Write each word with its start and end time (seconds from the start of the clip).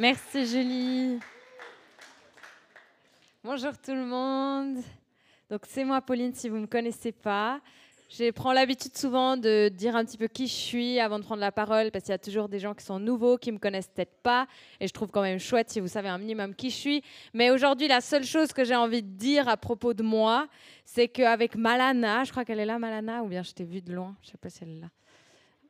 Merci 0.00 0.46
Julie. 0.46 1.20
Bonjour 3.44 3.72
tout 3.76 3.92
le 3.92 4.06
monde. 4.06 4.78
Donc 5.50 5.60
c'est 5.68 5.84
moi 5.84 6.00
Pauline 6.00 6.32
si 6.32 6.48
vous 6.48 6.56
ne 6.56 6.62
me 6.62 6.66
connaissez 6.66 7.12
pas. 7.12 7.60
Je 8.08 8.30
prends 8.30 8.54
l'habitude 8.54 8.96
souvent 8.96 9.36
de 9.36 9.68
dire 9.68 9.94
un 9.94 10.06
petit 10.06 10.16
peu 10.16 10.26
qui 10.26 10.46
je 10.46 10.54
suis 10.54 10.98
avant 10.98 11.18
de 11.18 11.24
prendre 11.24 11.42
la 11.42 11.52
parole, 11.52 11.90
parce 11.90 12.06
qu'il 12.06 12.12
y 12.12 12.14
a 12.14 12.18
toujours 12.18 12.48
des 12.48 12.58
gens 12.58 12.72
qui 12.72 12.82
sont 12.82 12.98
nouveaux, 12.98 13.36
qui 13.36 13.52
me 13.52 13.58
connaissent 13.58 13.88
peut-être 13.88 14.22
pas, 14.22 14.46
et 14.80 14.88
je 14.88 14.92
trouve 14.94 15.10
quand 15.10 15.20
même 15.20 15.38
chouette 15.38 15.68
si 15.68 15.80
vous 15.80 15.88
savez 15.88 16.08
un 16.08 16.16
minimum 16.16 16.54
qui 16.54 16.70
je 16.70 16.76
suis. 16.76 17.04
Mais 17.34 17.50
aujourd'hui, 17.50 17.86
la 17.86 18.00
seule 18.00 18.24
chose 18.24 18.54
que 18.54 18.64
j'ai 18.64 18.76
envie 18.76 19.02
de 19.02 19.18
dire 19.18 19.50
à 19.50 19.58
propos 19.58 19.92
de 19.92 20.02
moi, 20.02 20.48
c'est 20.86 21.08
qu'avec 21.08 21.56
Malana, 21.56 22.24
je 22.24 22.30
crois 22.30 22.46
qu'elle 22.46 22.60
est 22.60 22.64
là, 22.64 22.78
Malana, 22.78 23.22
ou 23.22 23.28
bien 23.28 23.42
je 23.42 23.52
t'ai 23.52 23.64
vue 23.64 23.82
de 23.82 23.92
loin, 23.92 24.16
je 24.22 24.30
sais 24.30 24.38
pas 24.38 24.48
si 24.48 24.60
elle 24.62 24.70
est 24.70 24.80
là. 24.80 24.88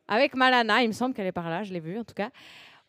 Avec 0.07 0.37
Malana, 0.37 0.83
il 0.83 0.89
me 0.89 0.93
semble 0.93 1.15
qu'elle 1.15 1.27
est 1.27 1.33
par 1.33 1.51
là, 1.51 1.65
je 1.65 1.73
l'ai 1.73 1.81
vue 1.81 1.99
en 1.99 2.05
tout 2.05 2.15
cas. 2.15 2.31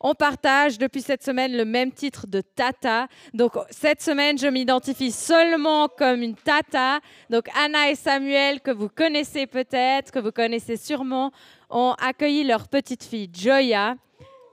On 0.04 0.14
partage 0.14 0.78
depuis 0.78 1.00
cette 1.00 1.22
semaine 1.22 1.56
le 1.56 1.64
même 1.64 1.92
titre 1.92 2.26
de 2.26 2.40
Tata. 2.40 3.06
Donc 3.34 3.52
cette 3.70 4.02
semaine, 4.02 4.36
je 4.36 4.48
m'identifie 4.48 5.12
seulement 5.12 5.86
comme 5.88 6.22
une 6.22 6.34
Tata. 6.34 6.98
Donc 7.30 7.48
Anna 7.56 7.90
et 7.90 7.94
Samuel, 7.94 8.60
que 8.60 8.72
vous 8.72 8.88
connaissez 8.88 9.46
peut-être, 9.46 10.10
que 10.10 10.18
vous 10.18 10.32
connaissez 10.32 10.76
sûrement, 10.76 11.30
ont 11.70 11.94
accueilli 12.00 12.42
leur 12.42 12.66
petite 12.68 13.04
fille 13.04 13.30
Joya. 13.32 13.94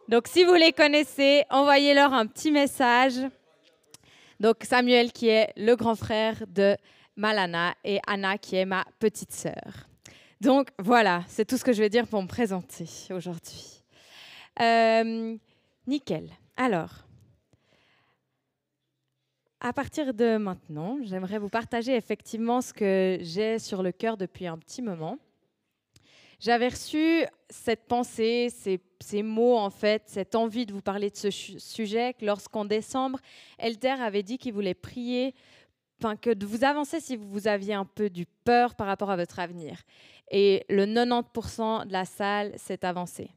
Donc 0.07 0.27
si 0.27 0.43
vous 0.43 0.53
les 0.53 0.71
connaissez, 0.71 1.43
envoyez-leur 1.49 2.13
un 2.13 2.27
petit 2.27 2.51
message. 2.51 3.15
Donc 4.39 4.57
Samuel 4.63 5.11
qui 5.11 5.29
est 5.29 5.51
le 5.57 5.75
grand 5.75 5.95
frère 5.95 6.43
de 6.47 6.77
Malana 7.15 7.73
et 7.83 7.99
Anna 8.05 8.37
qui 8.37 8.55
est 8.55 8.65
ma 8.65 8.85
petite 8.99 9.31
sœur. 9.31 9.87
Donc 10.41 10.69
voilà, 10.77 11.23
c'est 11.27 11.43
tout 11.43 11.57
ce 11.57 11.63
que 11.63 11.73
je 11.73 11.81
vais 11.81 11.89
dire 11.89 12.07
pour 12.07 12.21
me 12.21 12.27
présenter 12.27 12.85
aujourd'hui. 13.11 13.78
Euh, 14.61 15.37
nickel. 15.87 16.29
Alors, 16.57 17.05
à 19.61 19.73
partir 19.73 20.13
de 20.13 20.37
maintenant, 20.37 20.97
j'aimerais 21.03 21.37
vous 21.37 21.49
partager 21.49 21.95
effectivement 21.95 22.61
ce 22.61 22.73
que 22.73 23.17
j'ai 23.21 23.59
sur 23.59 23.83
le 23.83 23.91
cœur 23.91 24.17
depuis 24.17 24.47
un 24.47 24.57
petit 24.57 24.81
moment. 24.81 25.17
J'avais 26.39 26.69
reçu 26.69 27.25
cette 27.49 27.85
pensée, 27.87 28.49
ces, 28.49 29.23
mots, 29.23 29.57
en 29.57 29.69
fait, 29.69 30.03
cette 30.05 30.35
envie 30.35 30.65
de 30.65 30.71
vous 30.71 30.81
parler 30.81 31.09
de 31.09 31.17
ce 31.17 31.29
sujet 31.29 32.15
lorsqu'en 32.21 32.63
décembre, 32.63 33.19
Elder 33.57 33.95
avait 33.99 34.23
dit 34.23 34.37
qu'il 34.37 34.53
voulait 34.53 34.73
prier, 34.73 35.35
enfin, 35.99 36.15
que 36.15 36.29
de 36.29 36.45
vous 36.45 36.63
avancer 36.63 37.01
si 37.01 37.17
vous 37.17 37.49
aviez 37.49 37.73
un 37.73 37.83
peu 37.83 38.09
du 38.09 38.25
peur 38.45 38.75
par 38.75 38.87
rapport 38.87 39.11
à 39.11 39.17
votre 39.17 39.39
avenir. 39.39 39.81
Et 40.31 40.63
le 40.69 40.85
90% 40.85 41.87
de 41.87 41.91
la 41.91 42.05
salle 42.05 42.53
s'est 42.57 42.85
avancé. 42.85 43.31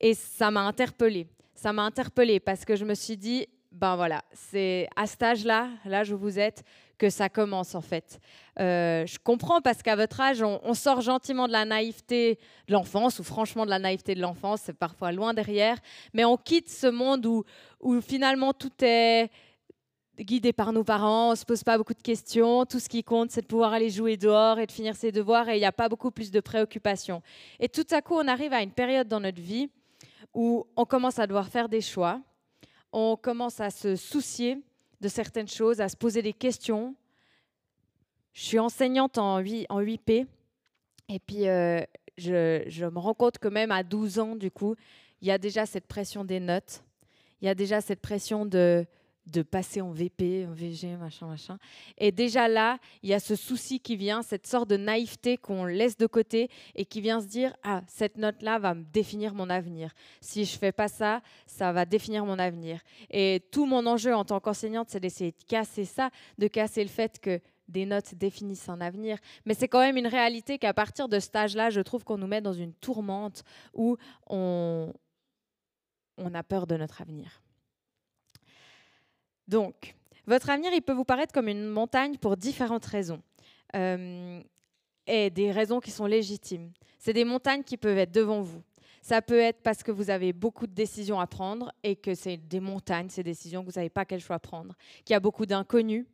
Et 0.00 0.14
ça 0.14 0.50
m'a 0.50 0.62
interpellée. 0.62 1.26
Ça 1.54 1.72
m'a 1.72 1.82
interpellée 1.82 2.40
parce 2.40 2.64
que 2.64 2.74
je 2.74 2.84
me 2.84 2.94
suis 2.94 3.16
dit, 3.16 3.46
ben 3.70 3.96
voilà, 3.96 4.24
c'est 4.32 4.88
à 4.96 5.06
cet 5.06 5.22
âge-là, 5.22 5.68
l'âge 5.84 6.10
où 6.10 6.18
vous 6.18 6.38
êtes, 6.38 6.64
que 6.98 7.08
ça 7.08 7.28
commence 7.28 7.74
en 7.74 7.80
fait. 7.80 8.18
Euh, 8.58 9.06
je 9.06 9.18
comprends 9.18 9.60
parce 9.60 9.82
qu'à 9.82 9.96
votre 9.96 10.20
âge, 10.20 10.42
on, 10.42 10.74
sort 10.74 11.00
gentiment 11.00 11.46
de 11.46 11.52
la 11.52 11.64
naïveté 11.64 12.38
de 12.66 12.72
l'enfance, 12.72 13.18
ou 13.18 13.24
franchement 13.24 13.64
de 13.64 13.70
la 13.70 13.78
naïveté 13.78 14.14
de 14.14 14.20
l'enfance, 14.20 14.62
c'est 14.64 14.76
parfois 14.76 15.12
loin 15.12 15.32
derrière, 15.32 15.76
mais 16.12 16.24
on 16.24 16.36
quitte 16.36 16.68
ce 16.68 16.86
monde 16.86 17.26
où 17.26 18.00
finalement 18.00 18.52
tout 18.52 18.72
est 18.82 19.30
guidé 20.18 20.52
par 20.52 20.72
nos 20.72 20.84
parents, 20.84 21.28
on 21.28 21.30
ne 21.30 21.36
se 21.36 21.44
pose 21.44 21.64
pas 21.64 21.78
beaucoup 21.78 21.94
de 21.94 22.02
questions, 22.02 22.66
tout 22.66 22.80
ce 22.80 22.88
qui 22.88 23.02
compte 23.02 23.30
c'est 23.30 23.42
de 23.42 23.46
pouvoir 23.46 23.72
aller 23.72 23.90
jouer 23.90 24.16
dehors 24.16 24.58
et 24.58 24.66
de 24.66 24.72
finir 24.72 24.94
ses 24.94 25.12
devoirs 25.12 25.48
et 25.48 25.56
il 25.56 25.60
n'y 25.60 25.66
a 25.66 25.72
pas 25.72 25.88
beaucoup 25.88 26.10
plus 26.10 26.30
de 26.30 26.40
préoccupations. 26.40 27.22
Et 27.58 27.68
tout 27.68 27.86
à 27.90 28.02
coup, 28.02 28.14
on 28.14 28.28
arrive 28.28 28.52
à 28.52 28.62
une 28.62 28.72
période 28.72 29.08
dans 29.08 29.20
notre 29.20 29.40
vie 29.40 29.70
où 30.34 30.66
on 30.76 30.84
commence 30.84 31.18
à 31.18 31.26
devoir 31.26 31.48
faire 31.48 31.68
des 31.68 31.80
choix, 31.80 32.20
on 32.92 33.16
commence 33.16 33.60
à 33.60 33.70
se 33.70 33.96
soucier 33.96 34.58
de 35.00 35.08
certaines 35.08 35.48
choses, 35.48 35.80
à 35.80 35.88
se 35.88 35.96
poser 35.96 36.22
des 36.22 36.32
questions. 36.32 36.94
Je 38.32 38.42
suis 38.42 38.58
enseignante 38.58 39.18
en, 39.18 39.38
8, 39.38 39.66
en 39.68 39.80
8P 39.80 40.26
et 41.08 41.18
puis 41.18 41.48
euh, 41.48 41.80
je, 42.16 42.62
je 42.66 42.86
me 42.86 42.98
rends 42.98 43.14
compte 43.14 43.38
que 43.38 43.48
même 43.48 43.72
à 43.72 43.82
12 43.82 44.18
ans, 44.18 44.36
du 44.36 44.50
coup, 44.50 44.76
il 45.20 45.28
y 45.28 45.30
a 45.30 45.38
déjà 45.38 45.66
cette 45.66 45.86
pression 45.86 46.24
des 46.24 46.40
notes, 46.40 46.82
il 47.40 47.46
y 47.46 47.48
a 47.48 47.54
déjà 47.54 47.80
cette 47.80 48.00
pression 48.00 48.46
de 48.46 48.86
de 49.30 49.42
passer 49.42 49.80
en 49.80 49.90
VP, 49.90 50.46
en 50.46 50.52
VG, 50.52 50.96
machin, 50.96 51.26
machin. 51.26 51.58
Et 51.98 52.12
déjà 52.12 52.48
là, 52.48 52.78
il 53.02 53.10
y 53.10 53.14
a 53.14 53.20
ce 53.20 53.36
souci 53.36 53.80
qui 53.80 53.96
vient, 53.96 54.22
cette 54.22 54.46
sorte 54.46 54.68
de 54.68 54.76
naïveté 54.76 55.36
qu'on 55.36 55.64
laisse 55.64 55.96
de 55.96 56.06
côté 56.06 56.50
et 56.74 56.84
qui 56.84 57.00
vient 57.00 57.20
se 57.20 57.26
dire 57.26 57.54
ah 57.62 57.82
cette 57.86 58.16
note 58.16 58.42
là 58.42 58.58
va 58.58 58.74
me 58.74 58.84
définir 58.84 59.34
mon 59.34 59.50
avenir. 59.50 59.92
Si 60.20 60.44
je 60.44 60.58
fais 60.58 60.72
pas 60.72 60.88
ça, 60.88 61.22
ça 61.46 61.72
va 61.72 61.84
définir 61.84 62.24
mon 62.24 62.38
avenir. 62.38 62.80
Et 63.10 63.42
tout 63.50 63.66
mon 63.66 63.86
enjeu 63.86 64.14
en 64.14 64.24
tant 64.24 64.40
qu'enseignante, 64.40 64.88
c'est 64.90 65.00
d'essayer 65.00 65.32
de 65.32 65.44
casser 65.46 65.84
ça, 65.84 66.10
de 66.38 66.48
casser 66.48 66.82
le 66.82 66.90
fait 66.90 67.18
que 67.18 67.40
des 67.68 67.86
notes 67.86 68.14
définissent 68.14 68.68
un 68.68 68.80
avenir. 68.80 69.18
Mais 69.44 69.54
c'est 69.54 69.68
quand 69.68 69.80
même 69.80 69.96
une 69.96 70.06
réalité 70.06 70.58
qu'à 70.58 70.74
partir 70.74 71.08
de 71.08 71.18
cet 71.18 71.36
âge-là, 71.36 71.70
je 71.70 71.80
trouve 71.80 72.04
qu'on 72.04 72.18
nous 72.18 72.26
met 72.26 72.40
dans 72.40 72.52
une 72.52 72.74
tourmente 72.74 73.44
où 73.72 73.96
on, 74.28 74.92
on 76.18 76.34
a 76.34 76.42
peur 76.42 76.66
de 76.66 76.76
notre 76.76 77.00
avenir. 77.00 77.42
Donc, 79.50 79.96
votre 80.28 80.48
avenir, 80.48 80.72
il 80.72 80.80
peut 80.80 80.92
vous 80.92 81.04
paraître 81.04 81.32
comme 81.32 81.48
une 81.48 81.66
montagne 81.66 82.16
pour 82.16 82.36
différentes 82.36 82.86
raisons. 82.86 83.20
Euh, 83.74 84.40
et 85.08 85.28
des 85.28 85.50
raisons 85.50 85.80
qui 85.80 85.90
sont 85.90 86.06
légitimes. 86.06 86.70
C'est 87.00 87.12
des 87.12 87.24
montagnes 87.24 87.64
qui 87.64 87.76
peuvent 87.76 87.98
être 87.98 88.12
devant 88.12 88.42
vous. 88.42 88.62
Ça 89.02 89.20
peut 89.22 89.40
être 89.40 89.60
parce 89.62 89.82
que 89.82 89.90
vous 89.90 90.08
avez 90.08 90.32
beaucoup 90.32 90.68
de 90.68 90.72
décisions 90.72 91.18
à 91.18 91.26
prendre 91.26 91.72
et 91.82 91.96
que 91.96 92.14
c'est 92.14 92.36
des 92.36 92.60
montagnes, 92.60 93.08
ces 93.08 93.24
décisions 93.24 93.62
que 93.64 93.70
vous 93.70 93.76
n'avez 93.76 93.90
pas 93.90 94.04
quel 94.04 94.20
choix 94.20 94.38
prendre. 94.38 94.76
Qu'il 95.04 95.14
y 95.14 95.16
a 95.16 95.20
beaucoup 95.20 95.46
d'inconnus, 95.46 96.06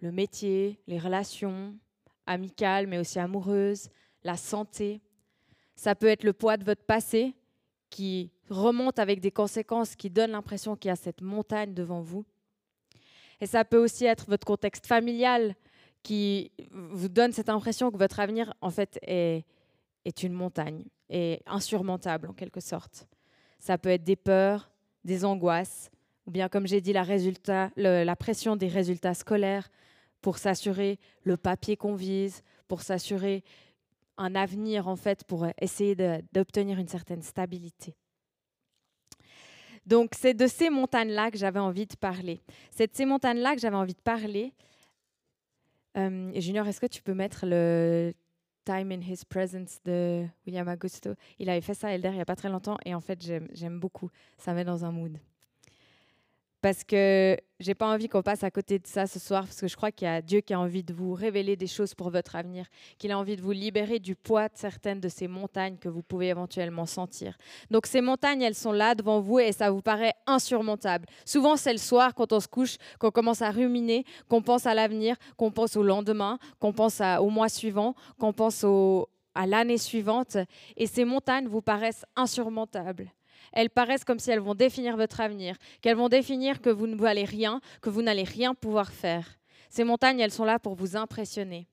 le 0.00 0.12
métier, 0.12 0.78
les 0.86 0.98
relations 1.00 1.74
amicales 2.26 2.86
mais 2.86 2.98
aussi 2.98 3.18
amoureuses, 3.18 3.88
la 4.22 4.36
santé. 4.36 5.00
Ça 5.74 5.96
peut 5.96 6.06
être 6.06 6.22
le 6.22 6.34
poids 6.34 6.56
de 6.56 6.64
votre 6.64 6.84
passé 6.84 7.34
qui 7.88 8.30
remonte 8.48 9.00
avec 9.00 9.18
des 9.18 9.32
conséquences 9.32 9.96
qui 9.96 10.08
donnent 10.08 10.32
l'impression 10.32 10.76
qu'il 10.76 10.90
y 10.90 10.92
a 10.92 10.96
cette 10.96 11.22
montagne 11.22 11.74
devant 11.74 12.00
vous. 12.00 12.24
Et 13.40 13.46
ça 13.46 13.64
peut 13.64 13.78
aussi 13.78 14.04
être 14.04 14.26
votre 14.28 14.46
contexte 14.46 14.86
familial 14.86 15.54
qui 16.02 16.50
vous 16.72 17.08
donne 17.08 17.32
cette 17.32 17.48
impression 17.48 17.90
que 17.90 17.96
votre 17.96 18.20
avenir, 18.20 18.54
en 18.60 18.70
fait, 18.70 18.98
est, 19.02 19.44
une 20.22 20.32
montagne, 20.32 20.84
est 21.08 21.42
insurmontable 21.46 22.28
en 22.28 22.32
quelque 22.32 22.60
sorte. 22.60 23.06
Ça 23.58 23.78
peut 23.78 23.90
être 23.90 24.04
des 24.04 24.16
peurs, 24.16 24.70
des 25.04 25.24
angoisses, 25.24 25.90
ou 26.26 26.30
bien, 26.30 26.48
comme 26.48 26.66
j'ai 26.66 26.80
dit, 26.80 26.92
la, 26.92 27.04
la 27.76 28.16
pression 28.16 28.56
des 28.56 28.68
résultats 28.68 29.14
scolaires 29.14 29.70
pour 30.20 30.38
s'assurer 30.38 30.98
le 31.22 31.36
papier 31.36 31.76
qu'on 31.76 31.94
vise, 31.94 32.42
pour 32.68 32.82
s'assurer 32.82 33.42
un 34.16 34.34
avenir, 34.34 34.86
en 34.86 34.96
fait, 34.96 35.24
pour 35.24 35.46
essayer 35.60 35.96
d'obtenir 36.32 36.78
une 36.78 36.88
certaine 36.88 37.22
stabilité. 37.22 37.96
Donc, 39.86 40.12
c'est 40.16 40.34
de 40.34 40.46
ces 40.46 40.70
montagnes-là 40.70 41.30
que 41.30 41.38
j'avais 41.38 41.58
envie 41.58 41.86
de 41.86 41.96
parler. 41.96 42.40
C'est 42.70 42.90
de 42.90 42.96
ces 42.96 43.06
montagnes-là 43.06 43.54
que 43.54 43.60
j'avais 43.60 43.76
envie 43.76 43.94
de 43.94 44.00
parler. 44.00 44.52
Euh, 45.96 46.30
Junior, 46.40 46.66
est-ce 46.66 46.80
que 46.80 46.86
tu 46.86 47.02
peux 47.02 47.14
mettre 47.14 47.44
le 47.46 48.12
Time 48.64 48.92
in 48.92 49.00
His 49.00 49.24
Presence 49.28 49.80
de 49.84 50.26
William 50.46 50.68
Augusto? 50.68 51.14
Il 51.38 51.50
avait 51.50 51.60
fait 51.60 51.74
ça, 51.74 51.92
Elder, 51.92 52.10
il 52.10 52.16
n'y 52.16 52.20
a 52.20 52.26
pas 52.26 52.36
très 52.36 52.48
longtemps, 52.48 52.76
et 52.84 52.94
en 52.94 53.00
fait, 53.00 53.20
j'aime 53.52 53.80
beaucoup. 53.80 54.10
Ça 54.38 54.54
met 54.54 54.64
dans 54.64 54.84
un 54.84 54.92
mood 54.92 55.18
parce 56.60 56.84
que 56.84 57.36
j'ai 57.58 57.74
pas 57.74 57.92
envie 57.92 58.08
qu'on 58.08 58.22
passe 58.22 58.42
à 58.42 58.50
côté 58.50 58.78
de 58.78 58.86
ça 58.86 59.06
ce 59.06 59.18
soir, 59.18 59.44
parce 59.44 59.60
que 59.60 59.68
je 59.68 59.76
crois 59.76 59.92
qu'il 59.92 60.06
y 60.06 60.10
a 60.10 60.22
Dieu 60.22 60.40
qui 60.40 60.54
a 60.54 60.60
envie 60.60 60.82
de 60.82 60.92
vous 60.92 61.14
révéler 61.14 61.56
des 61.56 61.66
choses 61.66 61.94
pour 61.94 62.10
votre 62.10 62.36
avenir, 62.36 62.66
qu'il 62.98 63.12
a 63.12 63.18
envie 63.18 63.36
de 63.36 63.42
vous 63.42 63.52
libérer 63.52 63.98
du 63.98 64.14
poids 64.16 64.48
de 64.48 64.56
certaines 64.56 65.00
de 65.00 65.08
ces 65.08 65.28
montagnes 65.28 65.76
que 65.76 65.88
vous 65.88 66.02
pouvez 66.02 66.28
éventuellement 66.28 66.86
sentir. 66.86 67.36
Donc 67.70 67.86
ces 67.86 68.00
montagnes, 68.00 68.42
elles 68.42 68.54
sont 68.54 68.72
là 68.72 68.94
devant 68.94 69.20
vous 69.20 69.38
et 69.38 69.52
ça 69.52 69.70
vous 69.70 69.82
paraît 69.82 70.14
insurmontable. 70.26 71.06
Souvent 71.24 71.56
c'est 71.56 71.72
le 71.72 71.78
soir 71.78 72.14
quand 72.14 72.32
on 72.32 72.40
se 72.40 72.48
couche, 72.48 72.76
qu'on 72.98 73.10
commence 73.10 73.42
à 73.42 73.50
ruminer, 73.50 74.04
qu'on 74.28 74.42
pense 74.42 74.66
à 74.66 74.74
l'avenir, 74.74 75.16
qu'on 75.36 75.50
pense 75.50 75.76
au 75.76 75.82
lendemain, 75.82 76.38
qu'on 76.58 76.72
pense 76.72 77.00
au 77.00 77.30
mois 77.30 77.48
suivant, 77.48 77.94
qu'on 78.18 78.32
pense 78.32 78.64
à 79.34 79.46
l'année 79.46 79.78
suivante, 79.78 80.36
et 80.76 80.86
ces 80.86 81.04
montagnes 81.04 81.46
vous 81.46 81.62
paraissent 81.62 82.04
insurmontables 82.16 83.12
elles 83.52 83.70
paraissent 83.70 84.04
comme 84.04 84.18
si 84.18 84.30
elles 84.30 84.40
vont 84.40 84.54
définir 84.54 84.96
votre 84.96 85.20
avenir, 85.20 85.56
qu'elles 85.80 85.96
vont 85.96 86.08
définir 86.08 86.60
que 86.60 86.70
vous 86.70 86.86
ne 86.86 86.96
valez 86.96 87.24
rien, 87.24 87.60
que 87.80 87.90
vous 87.90 88.02
n'allez 88.02 88.24
rien 88.24 88.54
pouvoir 88.54 88.92
faire. 88.92 89.38
Ces 89.68 89.84
montagnes, 89.84 90.20
elles 90.20 90.32
sont 90.32 90.44
là 90.44 90.58
pour 90.58 90.74
vous 90.74 90.96
impressionner. 90.96 91.68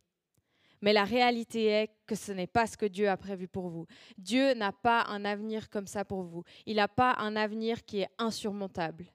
Mais 0.82 0.94
la 0.94 1.04
réalité 1.04 1.66
est 1.66 1.90
que 2.06 2.16
ce 2.16 2.32
n'est 2.32 2.48
pas 2.48 2.68
ce 2.68 2.78
que 2.78 2.86
Dieu 2.86 3.10
a 3.10 3.18
prévu 3.18 3.48
pour 3.48 3.70
vous. 3.70 3.88
Dieu 4.18 4.54
n'a 4.54 4.72
pas 4.72 5.06
un 5.08 5.26
avenir 5.26 5.70
comme 5.70 5.88
ça 5.88 6.06
pour 6.06 6.22
vous. 6.22 6.44
Il 6.66 6.76
n'a 6.76 6.88
pas 6.88 7.16
un 7.18 7.36
avenir 7.36 7.84
qui 7.84 8.02
est 8.02 8.10
insurmontable. 8.20 9.06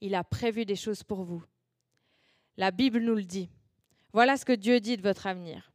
Il 0.00 0.16
a 0.16 0.24
prévu 0.24 0.64
des 0.64 0.74
choses 0.74 1.04
pour 1.04 1.22
vous. 1.22 1.44
La 2.56 2.72
Bible 2.72 2.98
nous 2.98 3.14
le 3.14 3.22
dit. 3.22 3.48
Voilà 4.12 4.36
ce 4.36 4.44
que 4.44 4.52
Dieu 4.52 4.80
dit 4.80 4.96
de 4.96 5.02
votre 5.02 5.26
avenir. 5.26 5.72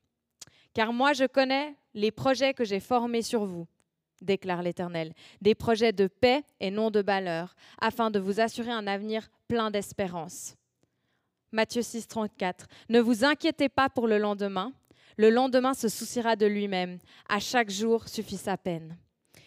Car 0.73 0.91
moi, 0.91 1.13
je 1.13 1.25
connais 1.25 1.75
les 1.93 2.11
projets 2.11 2.53
que 2.53 2.65
j'ai 2.65 2.81
formés 2.81 3.21
sur 3.21 3.45
vous, 3.45 3.67
déclare 4.21 4.61
l'Éternel, 4.61 5.13
des 5.41 5.55
projets 5.55 5.93
de 5.93 6.07
paix 6.07 6.43
et 6.59 6.71
non 6.71 6.91
de 6.91 7.01
malheur, 7.01 7.55
afin 7.79 8.11
de 8.11 8.19
vous 8.19 8.39
assurer 8.39 8.71
un 8.71 8.87
avenir 8.87 9.29
plein 9.47 9.71
d'espérance. 9.71 10.55
Matthieu 11.51 11.81
6, 11.81 12.07
34. 12.07 12.67
Ne 12.89 12.99
vous 12.99 13.23
inquiétez 13.23 13.69
pas 13.69 13.89
pour 13.89 14.07
le 14.07 14.17
lendemain, 14.17 14.73
le 15.17 15.31
lendemain 15.31 15.73
se 15.73 15.89
souciera 15.89 16.35
de 16.35 16.45
lui-même. 16.45 16.99
À 17.27 17.39
chaque 17.39 17.71
jour 17.71 18.07
suffit 18.07 18.37
sa 18.37 18.55
peine. 18.55 18.95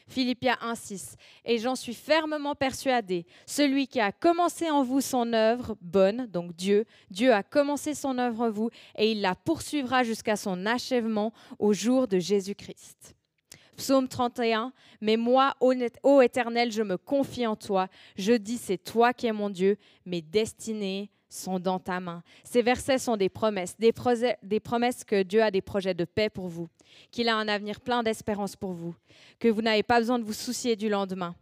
Philippiens 0.08 0.58
1.6. 0.60 1.14
Et 1.44 1.58
j'en 1.58 1.76
suis 1.76 1.94
fermement 1.94 2.56
persuadé, 2.56 3.24
celui 3.46 3.86
qui 3.86 4.00
a 4.00 4.10
commencé 4.10 4.68
en 4.68 4.82
vous 4.82 5.00
son 5.00 5.32
œuvre 5.32 5.76
bonne, 5.80 6.26
donc 6.26 6.54
Dieu, 6.56 6.84
Dieu 7.10 7.32
a 7.32 7.44
commencé 7.44 7.94
son 7.94 8.18
œuvre 8.18 8.40
en 8.40 8.50
vous 8.50 8.70
et 8.96 9.12
il 9.12 9.20
la 9.20 9.36
poursuivra 9.36 10.02
jusqu'à 10.02 10.34
son 10.34 10.66
achèvement 10.66 11.32
au 11.60 11.72
jour 11.72 12.08
de 12.08 12.18
Jésus-Christ. 12.18 13.14
Psaume 13.80 14.08
31, 14.08 14.74
Mais 15.00 15.16
moi, 15.16 15.54
ô 15.58 16.20
Éternel, 16.20 16.70
je 16.70 16.82
me 16.82 16.98
confie 16.98 17.46
en 17.46 17.56
toi. 17.56 17.88
Je 18.14 18.34
dis, 18.34 18.58
c'est 18.58 18.76
toi 18.76 19.14
qui 19.14 19.26
es 19.26 19.32
mon 19.32 19.48
Dieu. 19.48 19.78
Mes 20.04 20.20
destinées 20.20 21.10
sont 21.30 21.58
dans 21.58 21.78
ta 21.78 21.98
main. 21.98 22.22
Ces 22.44 22.60
versets 22.60 22.98
sont 22.98 23.16
des 23.16 23.30
promesses, 23.30 23.74
des, 23.78 23.90
promesses 24.60 25.02
que 25.02 25.22
Dieu 25.22 25.42
a 25.42 25.50
des 25.50 25.62
projets 25.62 25.94
de 25.94 26.04
paix 26.04 26.28
pour 26.28 26.48
vous, 26.48 26.68
qu'il 27.10 27.30
a 27.30 27.36
un 27.36 27.48
avenir 27.48 27.80
plein 27.80 28.02
d'espérance 28.02 28.54
pour 28.54 28.74
vous, 28.74 28.94
que 29.38 29.48
vous 29.48 29.62
n'avez 29.62 29.82
pas 29.82 29.98
besoin 29.98 30.18
de 30.18 30.24
vous 30.24 30.34
soucier 30.34 30.76
du 30.76 30.90
lendemain, 30.90 31.34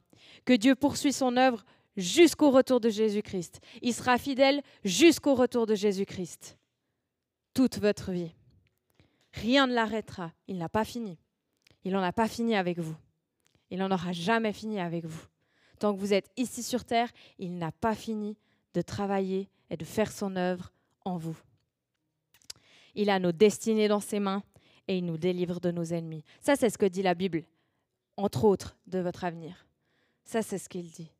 que 0.44 0.52
Dieu 0.52 0.76
poursuit 0.76 1.12
son 1.12 1.36
œuvre 1.36 1.64
jusqu'au 1.96 2.52
retour 2.52 2.78
de 2.78 2.88
Jésus-Christ. 2.88 3.58
Il 3.82 3.92
sera 3.92 4.16
fidèle 4.16 4.62
jusqu'au 4.84 5.34
retour 5.34 5.66
de 5.66 5.74
Jésus-Christ. 5.74 6.56
Toute 7.52 7.78
votre 7.78 8.12
vie. 8.12 8.30
Rien 9.32 9.66
ne 9.66 9.74
l'arrêtera. 9.74 10.30
Il 10.46 10.58
n'a 10.58 10.68
pas 10.68 10.84
fini. 10.84 11.18
Il 11.84 11.92
n'en 11.92 12.02
a 12.02 12.12
pas 12.12 12.28
fini 12.28 12.54
avec 12.54 12.78
vous. 12.78 12.96
Il 13.70 13.78
n'en 13.78 13.90
aura 13.90 14.12
jamais 14.12 14.52
fini 14.52 14.80
avec 14.80 15.04
vous. 15.04 15.26
Tant 15.78 15.94
que 15.94 16.00
vous 16.00 16.12
êtes 16.12 16.30
ici 16.36 16.62
sur 16.62 16.84
terre, 16.84 17.10
il 17.38 17.56
n'a 17.58 17.72
pas 17.72 17.94
fini 17.94 18.36
de 18.74 18.82
travailler 18.82 19.48
et 19.70 19.76
de 19.76 19.84
faire 19.84 20.10
son 20.10 20.36
œuvre 20.36 20.72
en 21.04 21.16
vous. 21.16 21.36
Il 22.94 23.10
a 23.10 23.18
nos 23.18 23.32
destinées 23.32 23.88
dans 23.88 24.00
ses 24.00 24.18
mains 24.18 24.42
et 24.88 24.98
il 24.98 25.04
nous 25.04 25.18
délivre 25.18 25.60
de 25.60 25.70
nos 25.70 25.84
ennemis. 25.84 26.24
Ça, 26.40 26.56
c'est 26.56 26.70
ce 26.70 26.78
que 26.78 26.86
dit 26.86 27.02
la 27.02 27.14
Bible, 27.14 27.44
entre 28.16 28.44
autres, 28.44 28.76
de 28.86 28.98
votre 28.98 29.24
avenir. 29.24 29.66
Ça, 30.24 30.42
c'est 30.42 30.58
ce 30.58 30.68
qu'il 30.68 30.90
dit. 30.90 31.10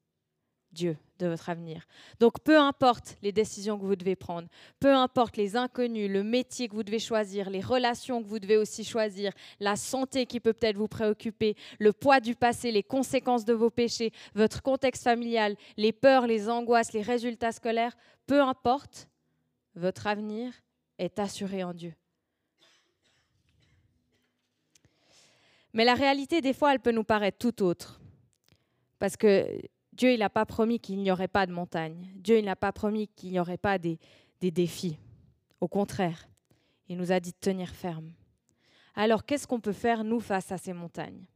Dieu 0.73 0.97
de 1.19 1.27
votre 1.27 1.49
avenir. 1.49 1.87
Donc 2.21 2.41
peu 2.41 2.59
importe 2.59 3.17
les 3.23 3.33
décisions 3.33 3.79
que 3.79 3.85
vous 3.85 3.97
devez 3.97 4.17
prendre, 4.17 4.49
peu 4.79 4.95
importe 4.95 5.37
les 5.37 5.57
inconnus, 5.57 6.11
le 6.11 6.23
métier 6.23 6.69
que 6.69 6.75
vous 6.75 6.83
devez 6.83 6.99
choisir, 6.99 7.51
les 7.51 7.61
relations 7.61 8.23
que 8.23 8.29
vous 8.29 8.39
devez 8.39 8.57
aussi 8.57 8.85
choisir, 8.85 9.33
la 9.61 9.77
santé 9.77 10.27
qui 10.27 10.41
peut 10.41 10.53
peut-être 10.53 10.77
vous 10.77 10.89
préoccuper, 10.89 11.57
le 11.79 11.93
poids 11.93 12.21
du 12.21 12.35
passé, 12.35 12.71
les 12.71 12.83
conséquences 12.83 13.45
de 13.45 13.55
vos 13.55 13.71
péchés, 13.71 14.13
votre 14.35 14.63
contexte 14.63 15.03
familial, 15.03 15.57
les 15.77 15.93
peurs, 15.93 16.27
les 16.27 16.49
angoisses, 16.49 16.93
les 16.93 17.03
résultats 17.03 17.53
scolaires, 17.53 17.97
peu 18.27 18.41
importe, 18.41 19.09
votre 19.75 20.07
avenir 20.07 20.53
est 20.99 21.19
assuré 21.19 21.65
en 21.65 21.73
Dieu. 21.73 21.95
Mais 25.73 25.85
la 25.85 25.95
réalité, 25.95 26.41
des 26.41 26.53
fois, 26.53 26.73
elle 26.73 26.81
peut 26.81 26.93
nous 26.93 27.05
paraître 27.05 27.39
tout 27.39 27.63
autre. 27.63 28.01
Parce 28.99 29.17
que 29.17 29.47
Dieu, 29.99 30.13
il 30.13 30.21
n'a 30.21 30.31
pas 30.31 30.47
promis 30.47 30.79
qu'il 30.79 31.03
n'y 31.03 31.11
aurait 31.11 31.27
pas 31.27 31.45
de 31.45 31.53
montagne. 31.53 32.13
Dieu, 32.15 32.39
il 32.39 32.45
n'a 32.45 32.55
pas 32.55 32.71
promis 32.71 33.09
qu'il 33.09 33.33
n'y 33.33 33.41
aurait 33.41 33.59
pas 33.59 33.79
des, 33.79 33.99
des 34.41 34.53
défis. 34.53 34.97
Au 35.61 35.67
contraire, 35.67 36.29
il 36.89 36.97
nous 36.97 37.11
a 37.11 37.19
dit 37.19 37.33
de 37.33 37.37
tenir 37.41 37.71
ferme. 37.71 38.13
Alors, 38.95 39.27
qu'est-ce 39.27 39.49
qu'on 39.49 39.61
peut 39.61 39.73
faire, 39.73 40.05
nous, 40.05 40.21
face 40.21 40.53
à 40.53 40.57
ces 40.57 40.73
montagnes? 40.73 41.27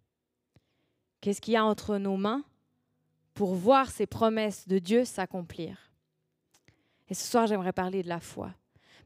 Qu'est-ce 1.20 1.40
qu'il 1.40 1.54
y 1.54 1.56
a 1.56 1.64
entre 1.64 1.98
nos 1.98 2.16
mains 2.16 2.44
pour 3.34 3.54
voir 3.54 3.90
ces 3.90 4.06
promesses 4.06 4.68
de 4.68 4.78
Dieu 4.78 5.04
s'accomplir? 5.04 5.90
Et 7.08 7.14
ce 7.14 7.28
soir, 7.28 7.48
j'aimerais 7.48 7.72
parler 7.72 8.04
de 8.04 8.08
la 8.08 8.20
foi. 8.20 8.54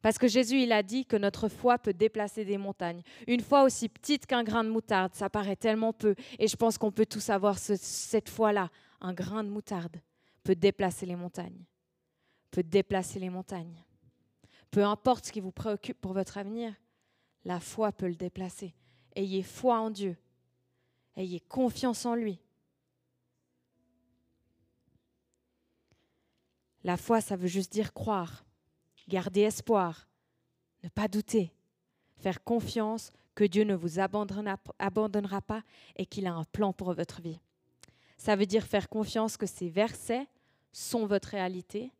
Parce 0.03 0.19
que 0.19 0.29
Jésus, 0.29 0.61
il 0.63 0.73
a 0.73 0.83
dit 0.83 1.07
que 1.07 1.17
notre 1.17 1.49
foi 1.49 1.79
peut 1.79 1.95
déplacer 1.95 2.45
des 2.45 2.59
montagnes. 2.59 3.03
Une 3.27 3.41
foi 3.41 3.63
aussi 3.63 3.89
petite 3.89 4.27
qu'un 4.27 4.45
grain 4.45 4.65
de 4.65 4.69
moutarde, 4.69 5.15
ça 5.15 5.31
paraît 5.31 5.57
tellement 5.57 5.95
peu. 5.95 6.15
Et 6.39 6.47
je 6.47 6.57
pense 6.57 6.77
qu'on 6.77 6.93
peut 6.93 7.07
tous 7.07 7.31
avoir 7.31 7.59
cette 7.59 8.29
foi-là 8.29 8.69
un 9.01 9.13
grain 9.13 9.45
de 9.45 9.51
moutarde 9.51 10.01
peut 10.43 10.55
déplacer 10.55 11.07
les 11.07 11.17
montagnes. 11.17 11.65
Peut 12.51 12.63
déplacer 12.63 13.19
les 13.19 13.31
montagnes. 13.31 13.85
Peu 14.71 14.85
importe 14.85 15.27
ce 15.27 15.33
qui 15.33 15.41
vous 15.41 15.53
préoccupe 15.53 16.01
pour 16.01 16.13
votre 16.13 16.39
avenir, 16.39 16.75
la 17.45 17.61
foi 17.61 17.93
peut 17.93 18.09
le 18.09 18.15
déplacer. 18.15 18.75
Ayez 19.15 19.43
foi 19.43 19.81
en 19.81 19.91
Dieu. 19.91 20.17
Ayez 21.17 21.41
confiance 21.41 22.05
en 22.05 22.15
lui. 22.15 22.39
La 26.85 26.97
foi, 26.97 27.21
ça 27.21 27.35
veut 27.35 27.49
juste 27.49 27.73
dire 27.73 27.93
croire, 27.93 28.45
garder 29.09 29.41
espoir, 29.41 30.07
ne 30.85 30.89
pas 30.89 31.09
douter, 31.09 31.53
faire 32.17 32.45
confiance 32.45 33.11
que 33.35 33.45
Dieu 33.45 33.65
ne 33.65 33.75
vous 33.75 33.99
abandonnera 33.99 35.41
pas 35.41 35.63
et 35.97 36.07
qu'il 36.07 36.27
a 36.27 36.35
un 36.35 36.45
plan 36.45 36.73
pour 36.73 36.93
votre 36.95 37.21
vie. 37.21 37.41
Ça 38.17 38.37
veut 38.37 38.47
dire 38.47 38.65
faire 38.65 38.89
confiance 38.89 39.37
que 39.37 39.47
ces 39.47 39.69
versets 39.69 40.27
sont 40.73 41.07
votre 41.07 41.29
réalité, 41.29 41.93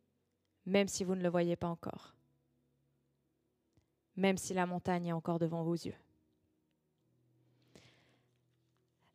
même 0.65 0.87
si 0.87 1.03
vous 1.03 1.15
ne 1.15 1.23
le 1.23 1.29
voyez 1.29 1.55
pas 1.55 1.67
encore, 1.67 2.15
même 4.15 4.37
si 4.37 4.53
la 4.53 4.65
montagne 4.65 5.07
est 5.07 5.13
encore 5.13 5.39
devant 5.39 5.63
vos 5.63 5.75
yeux. 5.75 5.95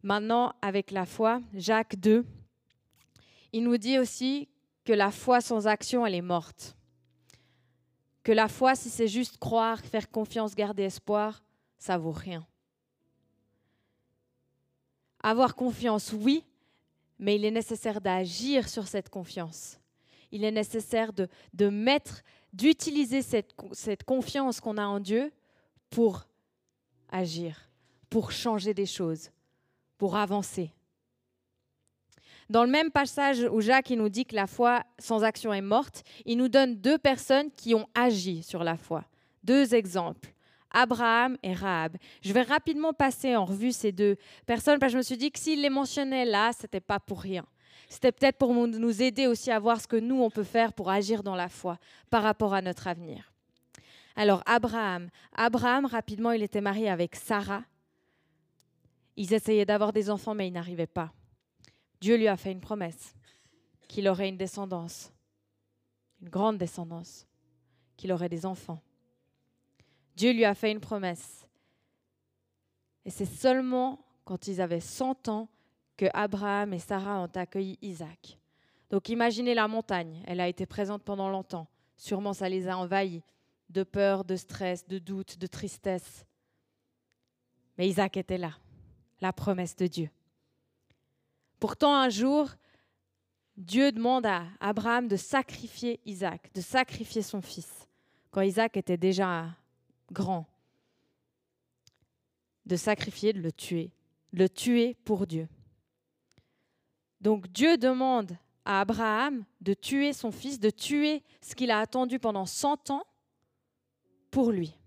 Maintenant, 0.02 0.54
avec 0.62 0.90
la 0.90 1.06
foi, 1.06 1.40
Jacques 1.54 1.96
2, 1.96 2.26
il 3.52 3.62
nous 3.62 3.76
dit 3.76 3.98
aussi 3.98 4.48
que 4.84 4.92
la 4.92 5.12
foi 5.12 5.40
sans 5.40 5.68
action, 5.68 6.04
elle 6.04 6.14
est 6.14 6.22
morte. 6.22 6.76
Que 8.24 8.32
la 8.32 8.48
foi, 8.48 8.74
si 8.74 8.90
c'est 8.90 9.08
juste 9.08 9.38
croire, 9.38 9.80
faire 9.80 10.10
confiance, 10.10 10.54
garder 10.54 10.84
espoir, 10.84 11.44
ça 11.78 11.98
vaut 11.98 12.12
rien. 12.12 12.44
Avoir 15.22 15.54
confiance, 15.54 16.12
oui, 16.12 16.44
mais 17.22 17.36
il 17.36 17.44
est 17.44 17.52
nécessaire 17.52 18.00
d'agir 18.00 18.68
sur 18.68 18.88
cette 18.88 19.08
confiance. 19.08 19.78
Il 20.32 20.42
est 20.42 20.50
nécessaire 20.50 21.12
de, 21.12 21.68
mettre, 21.68 22.22
d'utiliser 22.52 23.22
cette, 23.22 24.02
confiance 24.04 24.60
qu'on 24.60 24.76
a 24.76 24.84
en 24.84 24.98
Dieu 24.98 25.32
pour 25.88 26.26
agir, 27.10 27.70
pour 28.10 28.32
changer 28.32 28.74
des 28.74 28.86
choses, 28.86 29.30
pour 29.98 30.16
avancer. 30.16 30.72
Dans 32.50 32.64
le 32.64 32.70
même 32.70 32.90
passage 32.90 33.46
où 33.52 33.60
Jacques 33.60 33.90
nous 33.90 34.08
dit 34.08 34.26
que 34.26 34.34
la 34.34 34.48
foi 34.48 34.82
sans 34.98 35.22
action 35.22 35.54
est 35.54 35.62
morte, 35.62 36.02
il 36.26 36.36
nous 36.38 36.48
donne 36.48 36.74
deux 36.74 36.98
personnes 36.98 37.52
qui 37.52 37.72
ont 37.76 37.88
agi 37.94 38.42
sur 38.42 38.64
la 38.64 38.76
foi. 38.76 39.04
Deux 39.44 39.76
exemples. 39.76 40.34
Abraham 40.72 41.36
et 41.42 41.52
Rahab. 41.52 41.96
Je 42.22 42.32
vais 42.32 42.42
rapidement 42.42 42.92
passer 42.92 43.36
en 43.36 43.44
revue 43.44 43.72
ces 43.72 43.92
deux 43.92 44.16
personnes 44.46 44.78
parce 44.78 44.92
que 44.92 44.94
je 44.94 44.98
me 44.98 45.02
suis 45.02 45.16
dit 45.16 45.30
que 45.30 45.38
s'il 45.38 45.62
les 45.62 45.70
mentionnait 45.70 46.24
là, 46.24 46.52
ce 46.52 46.62
n'était 46.62 46.80
pas 46.80 47.00
pour 47.00 47.20
rien. 47.20 47.44
C'était 47.88 48.12
peut-être 48.12 48.38
pour 48.38 48.54
nous 48.54 49.02
aider 49.02 49.26
aussi 49.26 49.50
à 49.50 49.58
voir 49.58 49.80
ce 49.80 49.86
que 49.86 49.96
nous, 49.96 50.22
on 50.22 50.30
peut 50.30 50.44
faire 50.44 50.72
pour 50.72 50.88
agir 50.90 51.22
dans 51.22 51.36
la 51.36 51.48
foi 51.48 51.78
par 52.08 52.22
rapport 52.22 52.54
à 52.54 52.62
notre 52.62 52.86
avenir. 52.86 53.32
Alors, 54.16 54.42
Abraham. 54.46 55.08
Abraham, 55.34 55.86
rapidement, 55.86 56.32
il 56.32 56.42
était 56.42 56.60
marié 56.60 56.88
avec 56.88 57.16
Sarah. 57.16 57.64
Ils 59.16 59.32
essayaient 59.34 59.66
d'avoir 59.66 59.92
des 59.92 60.10
enfants, 60.10 60.34
mais 60.34 60.48
ils 60.48 60.52
n'arrivaient 60.52 60.86
pas. 60.86 61.12
Dieu 62.00 62.16
lui 62.16 62.28
a 62.28 62.36
fait 62.36 62.52
une 62.52 62.60
promesse 62.60 63.14
qu'il 63.88 64.08
aurait 64.08 64.30
une 64.30 64.38
descendance, 64.38 65.12
une 66.22 66.30
grande 66.30 66.56
descendance, 66.56 67.26
qu'il 67.96 68.10
aurait 68.10 68.30
des 68.30 68.46
enfants. 68.46 68.82
Dieu 70.22 70.30
lui 70.30 70.44
a 70.44 70.54
fait 70.54 70.70
une 70.70 70.78
promesse. 70.78 71.48
Et 73.04 73.10
c'est 73.10 73.24
seulement 73.24 73.98
quand 74.24 74.46
ils 74.46 74.60
avaient 74.60 74.78
100 74.78 75.26
ans 75.26 75.48
que 75.96 76.06
Abraham 76.14 76.72
et 76.72 76.78
Sarah 76.78 77.22
ont 77.22 77.30
accueilli 77.34 77.76
Isaac. 77.82 78.38
Donc 78.88 79.08
imaginez 79.08 79.52
la 79.52 79.66
montagne, 79.66 80.22
elle 80.28 80.38
a 80.38 80.46
été 80.46 80.64
présente 80.64 81.02
pendant 81.02 81.28
longtemps. 81.28 81.66
Sûrement 81.96 82.34
ça 82.34 82.48
les 82.48 82.68
a 82.68 82.78
envahis 82.78 83.24
de 83.68 83.82
peur, 83.82 84.24
de 84.24 84.36
stress, 84.36 84.86
de 84.86 85.00
doute, 85.00 85.38
de 85.38 85.46
tristesse. 85.48 86.24
Mais 87.76 87.88
Isaac 87.88 88.16
était 88.16 88.38
là, 88.38 88.52
la 89.20 89.32
promesse 89.32 89.74
de 89.74 89.88
Dieu. 89.88 90.10
Pourtant 91.58 91.96
un 91.96 92.10
jour, 92.10 92.48
Dieu 93.56 93.90
demande 93.90 94.26
à 94.26 94.44
Abraham 94.60 95.08
de 95.08 95.16
sacrifier 95.16 95.98
Isaac, 96.04 96.54
de 96.54 96.60
sacrifier 96.60 97.22
son 97.22 97.42
fils, 97.42 97.88
quand 98.30 98.42
Isaac 98.42 98.76
était 98.76 98.96
déjà 98.96 99.48
grand, 100.12 100.46
de 102.66 102.76
sacrifier, 102.76 103.32
de 103.32 103.40
le 103.40 103.52
tuer, 103.52 103.90
le 104.32 104.48
tuer 104.48 104.94
pour 105.04 105.26
Dieu. 105.26 105.48
Donc 107.20 107.48
Dieu 107.48 107.76
demande 107.76 108.36
à 108.64 108.80
Abraham 108.80 109.44
de 109.60 109.74
tuer 109.74 110.12
son 110.12 110.30
fils, 110.30 110.60
de 110.60 110.70
tuer 110.70 111.22
ce 111.40 111.54
qu'il 111.54 111.70
a 111.70 111.80
attendu 111.80 112.18
pendant 112.18 112.46
100 112.46 112.90
ans 112.90 113.04
pour 114.30 114.52
lui. 114.52 114.78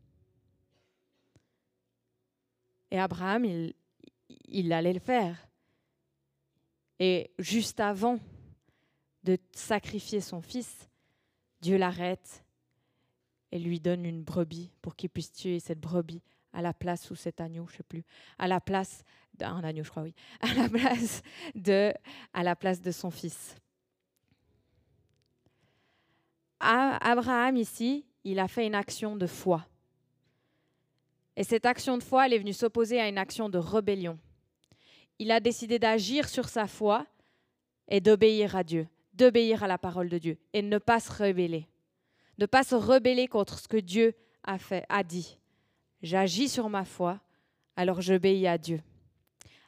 Et 2.91 2.99
Abraham, 2.99 3.45
il, 3.45 3.73
il 4.47 4.71
allait 4.71 4.93
le 4.93 4.99
faire. 4.99 5.47
Et 6.99 7.31
juste 7.39 7.79
avant 7.79 8.19
de 9.23 9.37
sacrifier 9.53 10.21
son 10.21 10.41
fils, 10.41 10.87
Dieu 11.59 11.77
l'arrête 11.77 12.44
et 13.55 13.59
lui 13.59 13.79
donne 13.79 14.05
une 14.05 14.21
brebis 14.21 14.69
pour 14.81 14.97
qu'il 14.97 15.09
puisse 15.09 15.31
tuer 15.31 15.61
cette 15.61 15.79
brebis 15.79 16.21
à 16.51 16.61
la 16.61 16.73
place 16.73 17.09
ou 17.09 17.15
cet 17.15 17.39
agneau, 17.39 17.65
je 17.71 17.77
sais 17.77 17.83
plus, 17.83 18.03
à 18.37 18.49
la 18.49 18.59
place 18.59 19.01
d'un 19.33 19.63
agneau, 19.63 19.81
je 19.81 19.89
crois 19.89 20.03
oui, 20.03 20.13
à 20.41 20.53
la 20.53 20.67
place 20.67 21.21
de 21.55 21.93
à 22.33 22.43
la 22.43 22.57
place 22.57 22.81
de 22.81 22.91
son 22.91 23.11
fils. 23.11 23.55
Abraham 26.59 27.55
ici, 27.55 28.05
il 28.25 28.39
a 28.39 28.49
fait 28.49 28.67
une 28.67 28.75
action 28.75 29.15
de 29.15 29.25
foi. 29.25 29.65
Et 31.37 31.45
cette 31.45 31.65
action 31.65 31.97
de 31.97 32.03
foi, 32.03 32.25
elle 32.25 32.33
est 32.33 32.39
venue 32.39 32.53
s'opposer 32.53 32.99
à 32.99 33.07
une 33.07 33.17
action 33.17 33.47
de 33.47 33.57
rébellion. 33.57 34.19
Il 35.17 35.31
a 35.31 35.39
décidé 35.39 35.79
d'agir 35.79 36.27
sur 36.27 36.49
sa 36.49 36.67
foi 36.67 37.05
et 37.87 38.01
d'obéir 38.01 38.57
à 38.57 38.65
Dieu, 38.65 38.87
d'obéir 39.13 39.63
à 39.63 39.67
la 39.67 39.77
parole 39.77 40.09
de 40.09 40.17
Dieu 40.17 40.37
et 40.51 40.61
de 40.61 40.67
ne 40.67 40.77
pas 40.77 40.99
se 40.99 41.23
rebeller. 41.23 41.69
Ne 42.37 42.45
pas 42.45 42.63
se 42.63 42.75
rebeller 42.75 43.27
contre 43.27 43.59
ce 43.59 43.67
que 43.67 43.77
Dieu 43.77 44.15
a 44.43 44.57
fait, 44.57 44.85
a 44.89 45.03
dit. 45.03 45.37
J'agis 46.01 46.49
sur 46.49 46.69
ma 46.69 46.85
foi, 46.85 47.19
alors 47.75 48.01
j'obéis 48.01 48.47
à 48.47 48.57
Dieu. 48.57 48.81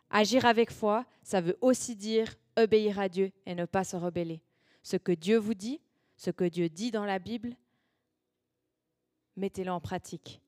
Agir 0.10 0.46
avec 0.46 0.72
foi, 0.72 1.06
ça 1.24 1.42
veut 1.42 1.58
aussi 1.62 1.96
dire 1.96 2.36
obéir 2.56 3.00
à 3.00 3.10
Dieu 3.10 3.32
et 3.46 3.56
ne 3.56 3.66
pas 3.66 3.84
se 3.84 3.96
rebeller. 3.96 4.42
Ce 4.84 4.98
que 4.98 5.12
Dieu 5.12 5.38
vous 5.38 5.54
dit, 5.54 5.82
ce 6.16 6.32
que 6.32 6.46
Dieu 6.46 6.70
dit 6.70 6.92
dans 6.92 7.06
la 7.06 7.20
Bible, 7.20 7.56
mettez-le 9.36 9.72
en 9.72 9.82
pratique. 9.82 10.42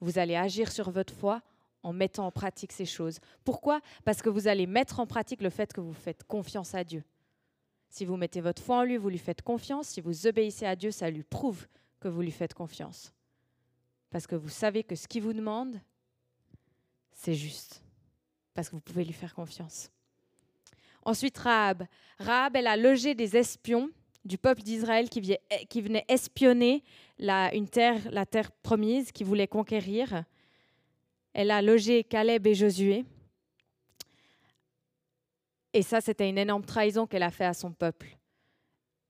Vous 0.00 0.18
allez 0.18 0.36
agir 0.36 0.72
sur 0.72 0.90
votre 0.90 1.14
foi 1.14 1.42
en 1.82 1.92
mettant 1.92 2.26
en 2.26 2.30
pratique 2.30 2.72
ces 2.72 2.84
choses. 2.84 3.20
Pourquoi? 3.44 3.80
Parce 4.04 4.22
que 4.22 4.28
vous 4.28 4.48
allez 4.48 4.66
mettre 4.66 5.00
en 5.00 5.06
pratique 5.06 5.42
le 5.42 5.50
fait 5.50 5.72
que 5.72 5.80
vous 5.80 5.94
faites 5.94 6.24
confiance 6.24 6.74
à 6.74 6.84
Dieu. 6.84 7.02
Si 7.90 8.04
vous 8.04 8.16
mettez 8.16 8.40
votre 8.40 8.62
foi 8.62 8.78
en 8.78 8.84
lui, 8.84 8.96
vous 8.96 9.08
lui 9.08 9.18
faites 9.18 9.42
confiance. 9.42 9.88
Si 9.88 10.00
vous 10.00 10.26
obéissez 10.28 10.64
à 10.64 10.76
Dieu, 10.76 10.92
ça 10.92 11.10
lui 11.10 11.24
prouve 11.24 11.66
que 11.98 12.06
vous 12.06 12.22
lui 12.22 12.30
faites 12.30 12.54
confiance. 12.54 13.12
Parce 14.10 14.26
que 14.26 14.36
vous 14.36 14.48
savez 14.48 14.84
que 14.84 14.94
ce 14.94 15.08
qu'il 15.08 15.22
vous 15.22 15.32
demande, 15.32 15.80
c'est 17.12 17.34
juste. 17.34 17.82
Parce 18.54 18.68
que 18.68 18.76
vous 18.76 18.80
pouvez 18.80 19.04
lui 19.04 19.12
faire 19.12 19.34
confiance. 19.34 19.90
Ensuite, 21.04 21.36
Rahab. 21.38 21.84
Rahab, 22.18 22.56
elle 22.56 22.68
a 22.68 22.76
logé 22.76 23.14
des 23.14 23.36
espions 23.36 23.90
du 24.24 24.38
peuple 24.38 24.62
d'Israël 24.62 25.08
qui, 25.08 25.36
qui 25.68 25.80
venait 25.80 26.04
espionner 26.08 26.84
la, 27.18 27.52
une 27.54 27.68
terre, 27.68 28.10
la 28.10 28.24
terre 28.24 28.52
promise, 28.52 29.10
qui 29.10 29.24
voulait 29.24 29.48
conquérir. 29.48 30.24
Elle 31.32 31.50
a 31.50 31.60
logé 31.60 32.04
Caleb 32.04 32.46
et 32.46 32.54
Josué. 32.54 33.04
Et 35.72 35.82
ça, 35.82 36.00
c'était 36.00 36.28
une 36.28 36.38
énorme 36.38 36.64
trahison 36.64 37.06
qu'elle 37.06 37.22
a 37.22 37.30
fait 37.30 37.44
à 37.44 37.54
son 37.54 37.72
peuple. 37.72 38.16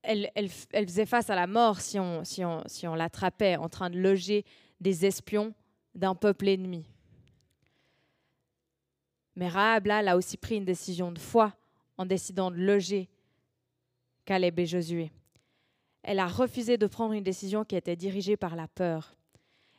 Elle, 0.03 0.49
faisait 0.49 1.07
face 1.07 1.31
à 1.31 1.35
la 1.35 1.47
mort 1.47 1.81
si 1.81 1.99
on 1.99 2.95
l'attrapait 2.95 3.57
en 3.57 3.69
train 3.69 3.91
de 3.91 3.99
loger 3.99 4.45
des 4.81 5.05
espions 5.05 5.55
d'un 5.95 6.15
peuple 6.15 6.49
ennemi. 6.49 6.87
Mais 9.37 9.49
Rahab, 9.49 9.87
là, 9.87 10.01
elle 10.01 10.09
a 10.09 10.17
aussi 10.17 10.37
pris 10.37 10.57
une 10.57 10.65
décision 10.65 11.13
de 11.13 11.19
foi 11.19 11.55
en 11.97 12.07
décidant 12.07 12.51
de 12.51 12.57
loger 12.57 13.09
Caleb 14.25 14.59
et 14.59 14.67
Josué. 14.67 15.13
Elle 16.03 16.19
a 16.19 16.27
refusé 16.27 16.79
de 16.79 16.87
prendre 16.87 17.13
une 17.13 17.25
décision 17.25 17.65
qui 17.65 17.77
était 17.77 17.97
dirigée 17.97 18.37
par 18.37 18.57
la 18.57 18.69
peur. 18.69 19.15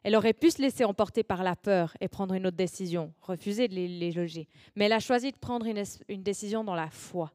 Elle 0.04 0.16
aurait 0.16 0.34
pu 0.34 0.50
se 0.50 0.62
laisser 0.62 0.84
emporter 0.84 1.24
par 1.24 1.44
la 1.44 1.56
peur 1.56 1.96
et 2.02 2.08
prendre 2.08 2.34
une 2.34 2.48
autre 2.48 2.58
décision, 2.58 3.14
refuser 3.22 3.68
de 3.68 3.76
les, 3.76 4.12
loger. 4.12 4.48
Mais 4.76 4.86
elle 4.86 4.94
a 4.94 5.00
choisi 5.00 5.32
de 5.32 5.38
prendre 5.38 5.66
une, 5.68 5.84
une 6.08 6.24
décision 6.24 6.64
dans 6.64 6.76
la 6.76 6.90
foi, 6.90 7.32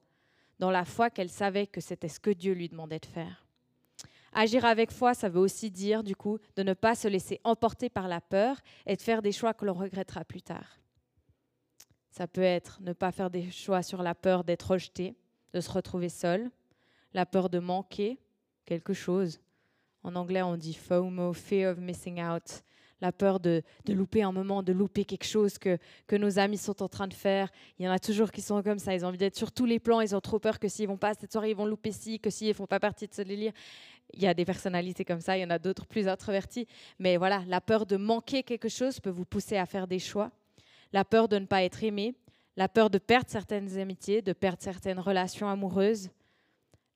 dans 0.59 0.71
la 0.71 0.85
foi 0.85 1.11
qu'elle 1.11 1.29
savait 1.29 1.67
que 1.67 1.81
c'était 1.81 2.09
ce 2.09 2.19
que 2.19 2.31
Dieu 2.31 2.55
lui 2.55 2.69
demandait 2.69 2.99
de 2.99 3.07
faire. 3.07 3.47
Agir 4.33 4.65
avec 4.65 4.91
foi, 4.91 5.15
ça 5.15 5.29
veut 5.29 5.41
aussi 5.41 5.71
dire, 5.71 6.03
du 6.03 6.15
coup, 6.15 6.39
de 6.57 6.63
ne 6.63 6.75
pas 6.75 6.95
se 6.95 7.09
laisser 7.09 7.41
emporter 7.45 7.89
par 7.89 8.09
la 8.09 8.21
peur 8.21 8.61
et 8.85 8.97
de 8.97 9.01
faire 9.01 9.23
des 9.23 9.33
choix 9.33 9.55
que 9.55 9.65
l'on 9.65 9.73
regrettera 9.73 10.25
plus 10.25 10.43
tard. 10.43 10.79
Ça 12.11 12.27
peut 12.27 12.43
être 12.43 12.81
ne 12.83 12.93
pas 12.93 13.13
faire 13.13 13.31
des 13.31 13.51
choix 13.51 13.83
sur 13.83 14.03
la 14.03 14.15
peur 14.15 14.45
d'être 14.45 14.73
rejeté, 14.73 15.17
de 15.53 15.61
se 15.61 15.71
retrouver 15.71 16.09
seul, 16.09 16.51
la 17.15 17.25
peur 17.25 17.49
de 17.49 17.59
manquer 17.59 18.19
quelque 18.67 18.93
chose, 18.93 19.41
en 20.07 20.15
anglais, 20.15 20.43
on 20.43 20.57
dit 20.57 20.75
FOMO, 20.75 21.33
fear 21.33 21.73
of 21.73 21.79
missing 21.79 22.23
out, 22.23 22.63
la 23.01 23.13
peur 23.13 23.41
de, 23.41 23.63
louper 23.89 24.23
un 24.23 24.33
moment, 24.33 24.63
de 24.63 24.73
louper 24.73 25.05
quelque 25.05 25.27
chose 25.27 25.59
que, 25.59 25.79
que 26.07 26.17
nos 26.17 26.39
amis 26.39 26.59
sont 26.59 26.81
en 26.83 26.89
train 26.89 27.09
de 27.09 27.15
faire. 27.15 27.51
Il 27.79 27.85
y 27.85 27.89
en 27.89 27.93
a 27.93 27.99
toujours 27.99 28.31
qui 28.31 28.41
sont 28.41 28.63
comme 28.63 28.79
ça, 28.79 28.95
ils 28.95 29.05
ont 29.05 29.09
envie 29.09 29.19
d'être 29.19 29.37
sur 29.37 29.53
tous 29.53 29.67
les 29.67 29.79
plans, 29.79 30.01
ils 30.01 30.15
ont 30.15 30.21
trop 30.21 30.39
peur 30.39 30.59
que 30.59 30.69
s'ils 30.69 30.87
vont 30.87 30.97
pas 30.97 31.15
cette 31.15 31.33
soirée, 31.33 31.51
ils 31.51 31.57
vont 31.57 31.67
louper 31.67 31.93
ci, 31.93 32.21
que 32.21 32.31
s'ils 32.31 32.49
ne 32.49 32.53
font 32.55 32.67
pas 32.67 32.81
partie 32.81 33.07
de 33.09 33.15
ce 33.15 33.23
délire. 33.23 33.53
Il 34.15 34.23
y 34.23 34.27
a 34.29 34.35
des 34.35 34.45
personnalités 34.45 35.05
comme 35.05 35.21
ça, 35.21 35.37
il 35.37 35.41
y 35.41 35.45
en 35.45 35.51
a 35.51 35.59
d'autres 35.59 35.87
plus 35.87 36.07
introvertis. 36.07 36.67
Mais 37.01 37.17
voilà, 37.17 37.43
la 37.49 37.61
peur 37.61 37.85
de 37.85 37.97
manquer 37.97 38.45
quelque 38.45 38.69
chose 38.69 39.01
peut 39.01 39.11
vous 39.11 39.25
pousser 39.25 39.57
à 39.57 39.67
faire 39.67 39.89
des 39.89 39.99
choix. 39.99 40.31
La 40.93 41.05
peur 41.05 41.29
de 41.29 41.39
ne 41.39 41.47
pas 41.47 41.65
être 41.65 41.83
aimé, 41.83 42.15
la 42.57 42.69
peur 42.69 42.91
de 42.91 42.99
perdre 42.99 43.29
certaines 43.29 43.77
amitiés, 43.77 44.23
de 44.23 44.33
perdre 44.33 44.63
certaines 44.63 45.01
relations 45.01 45.49
amoureuses, 45.49 46.11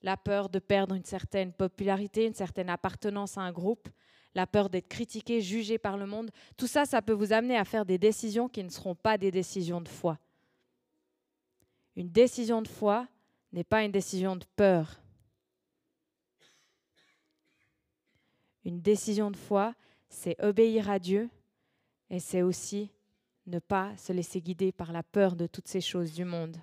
la 0.03 0.17
peur 0.17 0.49
de 0.49 0.59
perdre 0.59 0.95
une 0.95 1.05
certaine 1.05 1.53
popularité, 1.53 2.27
une 2.27 2.35
certaine 2.35 2.71
appartenance 2.71 3.37
à 3.37 3.43
un 3.43 3.53
groupe, 3.53 3.89
la 4.35 4.47
peur 4.47 4.71
d'être 4.71 4.89
critiqué, 4.89 5.41
jugé 5.41 5.79
par 5.79 5.97
le 5.97 6.07
monde, 6.07 6.31
tout 6.57 6.67
ça, 6.67 6.85
ça 6.85 7.03
peut 7.03 7.13
vous 7.13 7.33
amener 7.33 7.57
à 7.57 7.65
faire 7.65 7.85
des 7.85 7.99
décisions 7.99 8.49
qui 8.49 8.63
ne 8.63 8.69
seront 8.69 8.95
pas 8.95 9.19
des 9.19 9.31
décisions 9.31 9.81
de 9.81 9.89
foi. 9.89 10.19
Une 11.97 12.11
décision 12.11 12.63
de 12.63 12.69
foi 12.69 13.09
n'est 13.53 13.65
pas 13.65 13.85
une 13.85 13.93
décision 13.93 14.37
de 14.37 14.45
peur. 14.57 15.01
Une 18.65 18.81
décision 18.81 19.31
de 19.31 19.37
foi, 19.37 19.75
c'est 20.09 20.41
obéir 20.43 20.89
à 20.89 20.99
Dieu 20.99 21.29
et 22.09 22.21
c'est 22.21 22.43
aussi 22.43 22.91
ne 23.47 23.59
pas 23.59 23.97
se 23.97 24.13
laisser 24.13 24.41
guider 24.41 24.71
par 24.71 24.93
la 24.93 25.03
peur 25.03 25.35
de 25.35 25.47
toutes 25.47 25.69
ces 25.69 25.81
choses 25.81 26.13
du 26.13 26.25
monde. 26.25 26.57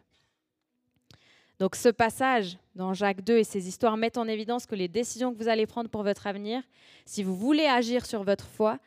Donc 1.59 1.75
ce 1.75 1.89
passage 1.89 2.57
dans 2.75 2.93
Jacques 2.93 3.23
2 3.23 3.39
et 3.39 3.43
ces 3.43 3.67
histoires 3.67 3.97
mettent 3.97 4.17
en 4.17 4.27
évidence 4.27 4.65
que 4.65 4.75
les 4.75 4.87
décisions 4.87 5.33
que 5.33 5.37
vous 5.37 5.47
allez 5.47 5.65
prendre 5.65 5.89
pour 5.89 6.03
votre 6.03 6.27
avenir, 6.27 6.61
si 7.05 7.23
vous 7.23 7.35
voulez 7.35 7.65
agir 7.65 8.05
sur 8.05 8.23
votre 8.23 8.45
foi, 8.45 8.79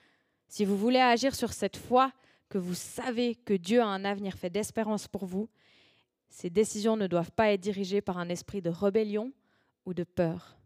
si 0.46 0.64
vous 0.64 0.76
voulez 0.76 1.00
agir 1.00 1.34
sur 1.34 1.52
cette 1.52 1.76
foi 1.76 2.12
que 2.48 2.58
vous 2.58 2.74
savez 2.74 3.34
que 3.34 3.54
Dieu 3.54 3.80
a 3.80 3.86
un 3.86 4.04
avenir 4.04 4.34
fait 4.34 4.50
d'espérance 4.50 5.08
pour 5.08 5.24
vous, 5.24 5.48
ces 6.28 6.50
décisions 6.50 6.96
ne 6.96 7.08
doivent 7.08 7.32
pas 7.32 7.50
être 7.50 7.60
dirigées 7.60 8.00
par 8.00 8.18
un 8.18 8.28
esprit 8.28 8.62
de 8.62 8.70
rébellion 8.70 9.32
ou 9.84 9.94
de 9.94 10.04
peur, 10.04 10.56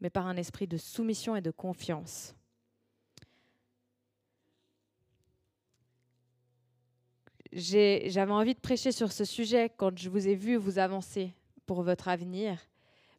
mais 0.00 0.10
par 0.10 0.26
un 0.26 0.36
esprit 0.36 0.66
de 0.66 0.78
soumission 0.78 1.36
et 1.36 1.42
de 1.42 1.50
confiance. 1.50 2.34
J'avais 7.52 8.32
envie 8.32 8.54
de 8.54 8.60
prêcher 8.60 8.92
sur 8.92 9.12
ce 9.12 9.24
sujet 9.24 9.70
quand 9.76 9.96
je 9.96 10.08
vous 10.08 10.28
ai 10.28 10.34
vu 10.34 10.56
vous 10.56 10.78
avancer 10.78 11.32
pour 11.66 11.82
votre 11.82 12.08
avenir. 12.08 12.58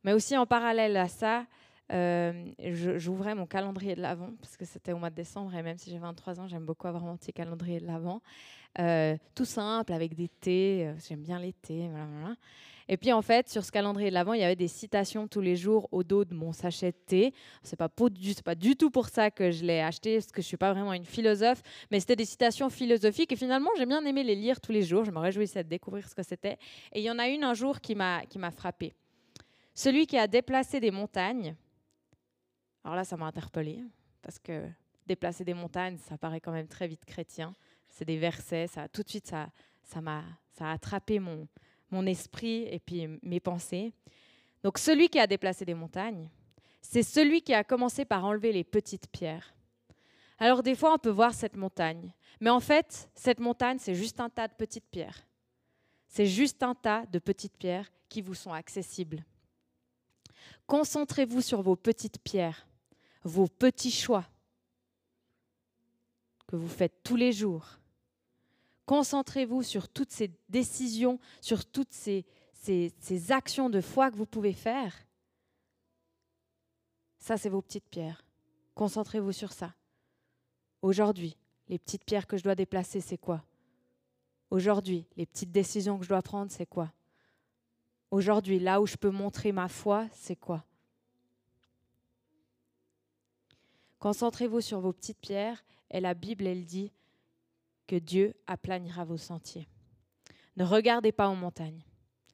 Mais 0.03 0.13
aussi 0.13 0.38
en 0.38 0.45
parallèle 0.45 0.95
à 0.98 1.07
ça, 1.07 1.45
euh, 1.91 2.51
j'ouvrais 2.98 3.36
mon 3.36 3.45
calendrier 3.45 3.95
de 3.95 4.01
l'Avent, 4.01 4.31
parce 4.39 4.55
que 4.55 4.65
c'était 4.65 4.93
au 4.93 4.98
mois 4.98 5.09
de 5.09 5.15
décembre, 5.15 5.53
et 5.55 5.63
même 5.63 5.77
si 5.77 5.89
j'ai 5.89 5.98
23 5.98 6.39
ans, 6.39 6.48
j'aime 6.48 6.65
beaucoup 6.65 6.88
avoir 6.88 7.03
mon 7.03 7.17
petit 7.17 7.33
calendrier 7.33 7.79
de 7.79 7.88
l'Avent. 7.88 8.21
Euh, 8.77 9.17
tout 9.33 9.45
simple, 9.45 9.93
avec 9.93 10.13
des 10.13 10.27
thés, 10.27 10.88
euh, 10.88 10.93
j'aime 11.07 11.21
bien 11.21 11.39
les 11.39 11.53
thés. 11.53 11.89
Et 12.88 12.97
puis 12.97 13.11
en 13.11 13.21
fait, 13.21 13.49
sur 13.49 13.63
ce 13.63 13.71
calendrier 13.71 14.09
de 14.09 14.13
l'Avent, 14.13 14.33
il 14.33 14.41
y 14.41 14.43
avait 14.43 14.55
des 14.55 14.67
citations 14.67 15.27
tous 15.27 15.41
les 15.41 15.55
jours 15.55 15.88
au 15.91 16.03
dos 16.03 16.23
de 16.23 16.33
mon 16.33 16.51
sachet 16.53 16.91
de 16.91 16.97
thé. 17.05 17.33
C'est 17.63 17.75
pas, 17.75 17.89
pas 17.89 18.55
du 18.55 18.75
tout 18.75 18.89
pour 18.89 19.09
ça 19.09 19.31
que 19.31 19.51
je 19.51 19.63
l'ai 19.63 19.79
acheté, 19.79 20.15
parce 20.15 20.31
que 20.31 20.41
je 20.41 20.47
suis 20.47 20.57
pas 20.57 20.73
vraiment 20.73 20.93
une 20.93 21.05
philosophe, 21.05 21.61
mais 21.91 21.99
c'était 21.99 22.15
des 22.15 22.25
citations 22.25 22.69
philosophiques. 22.69 23.31
Et 23.31 23.35
finalement, 23.35 23.69
j'ai 23.77 23.85
bien 23.85 24.03
aimé 24.05 24.23
les 24.23 24.35
lire 24.35 24.59
tous 24.61 24.71
les 24.71 24.83
jours. 24.83 25.03
Je 25.03 25.11
me 25.11 25.19
réjouissais 25.19 25.63
de 25.63 25.69
découvrir 25.69 26.07
ce 26.07 26.15
que 26.15 26.23
c'était. 26.23 26.57
Et 26.93 26.99
il 26.99 27.03
y 27.03 27.11
en 27.11 27.19
a 27.19 27.27
une 27.27 27.43
un 27.43 27.53
jour 27.53 27.79
qui 27.81 27.95
m'a 27.95 28.51
frappée. 28.51 28.93
Celui 29.75 30.07
qui 30.07 30.17
a 30.17 30.27
déplacé 30.27 30.79
des 30.79 30.91
montagnes. 30.91 31.55
Alors 32.83 32.95
là, 32.95 33.03
ça 33.03 33.17
m'a 33.17 33.27
interpellée 33.27 33.83
parce 34.21 34.39
que 34.39 34.67
déplacer 35.05 35.43
des 35.43 35.53
montagnes, 35.53 35.97
ça 35.97 36.17
paraît 36.17 36.41
quand 36.41 36.51
même 36.51 36.67
très 36.67 36.88
vite 36.88 37.05
chrétien. 37.05 37.53
C'est 38.00 38.06
des 38.06 38.18
versets, 38.18 38.68
ça 38.68 38.88
tout 38.88 39.03
de 39.03 39.10
suite 39.10 39.27
ça 39.27 39.50
ça 39.84 40.00
m'a 40.00 40.24
ça 40.53 40.68
a 40.68 40.72
attrapé 40.72 41.20
mon 41.20 41.50
mon 41.91 42.06
esprit 42.06 42.63
et 42.72 42.79
puis 42.79 43.10
mes 43.22 43.41
pensées. 43.41 43.91
Donc 44.63 44.77
celui 44.77 45.10
qui 45.10 45.20
a 45.20 45.27
déplacé 45.27 45.65
des 45.65 45.74
montagnes, 45.74 46.29
c'est 46.82 47.03
celui 47.03 47.41
qui 47.41 47.53
a 47.53 47.65
commencé 47.65 48.06
par 48.06 48.24
enlever 48.24 48.53
les 48.53 48.63
petites 48.63 49.08
pierres. 49.08 49.53
Alors 50.38 50.63
des 50.63 50.75
fois, 50.75 50.94
on 50.94 50.98
peut 50.98 51.10
voir 51.10 51.34
cette 51.34 51.58
montagne, 51.58 52.13
mais 52.39 52.50
en 52.50 52.62
fait, 52.62 53.10
cette 53.15 53.41
montagne, 53.41 53.79
c'est 53.79 53.96
juste 53.96 54.22
un 54.22 54.29
tas 54.29 54.48
de 54.48 54.53
petites 54.53 54.88
pierres. 54.89 55.27
C'est 56.08 56.25
juste 56.25 56.63
un 56.63 56.75
tas 56.75 57.06
de 57.06 57.20
petites 57.20 57.58
pierres 57.58 57.91
qui 58.08 58.22
vous 58.22 58.34
sont 58.34 58.53
accessibles. 58.53 59.25
Concentrez-vous 60.68 61.41
sur 61.41 61.62
vos 61.62 61.75
petites 61.75 62.20
pierres, 62.20 62.65
vos 63.25 63.48
petits 63.48 63.91
choix 63.91 64.24
que 66.48 66.56
vous 66.56 66.70
faites 66.70 67.03
tous 67.03 67.18
les 67.18 67.34
jours 67.34 67.78
Concentrez-vous 68.89 69.62
sur 69.62 69.88
toutes 69.88 70.12
ces 70.12 70.31
décisions, 70.50 71.19
sur 71.41 71.63
toutes 71.63 71.93
ces, 71.93 72.25
actions 73.29 73.69
de 73.69 73.81
foi 73.81 74.10
que 74.10 74.15
vous 74.15 74.25
pouvez 74.25 74.51
faire, 74.51 74.96
ça, 77.19 77.38
c'est 77.38 77.50
vos 77.50 77.62
petites 77.62 77.88
pierres. 77.88 78.25
Concentrez-vous 78.74 79.31
sur 79.31 79.51
ça. 79.51 79.75
Aujourd'hui, 80.81 81.38
les 81.67 81.77
petites 81.77 82.03
pierres 82.03 82.25
que 82.25 82.36
je 82.36 82.43
dois 82.43 82.55
déplacer, 82.55 83.00
c'est 83.00 83.19
quoi? 83.19 83.43
Aujourd'hui, 84.50 85.05
les 85.17 85.27
petites 85.27 85.51
décisions 85.51 86.00
que 86.00 86.03
je 86.03 86.10
dois 86.10 86.24
prendre, 86.24 86.51
c'est 86.51 86.65
quoi? 86.65 86.91
Aujourd'hui, 88.10 88.58
là 88.58 88.81
où 88.81 88.88
je 88.88 88.98
peux 88.98 89.12
montrer 89.12 89.51
ma 89.51 89.67
foi, 89.67 90.08
c'est 90.13 90.36
quoi? 90.36 90.65
Concentrez-vous 94.00 94.62
sur 94.62 94.79
vos 94.79 94.93
petites 94.93 95.19
pierres 95.19 95.63
et 95.91 96.00
la 96.00 96.15
Bible, 96.15 96.48
elle 96.48 96.65
dit 96.65 96.91
que 97.89 97.96
Dieu 97.96 98.36
aplanira 98.46 99.03
vos 99.03 99.17
sentiers. 99.17 99.67
Ne 100.58 100.63
regardez 100.63 101.12
pas 101.12 101.27
aux 101.27 101.36
montagnes. 101.36 101.84